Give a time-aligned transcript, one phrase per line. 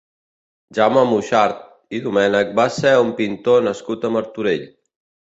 [0.77, 1.59] Jaume Muxart
[1.97, 4.65] i Domènech va ser un pintor nascut a Martorell.